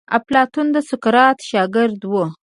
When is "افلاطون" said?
0.17-0.67